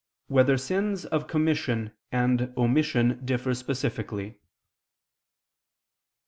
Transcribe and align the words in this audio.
6] 0.25 0.29
Whether 0.33 0.57
Sins 0.57 1.05
of 1.05 1.27
Commission 1.27 1.91
and 2.11 2.51
Omission 2.57 3.23
Differ 3.23 3.53
Specifically? 3.53 4.39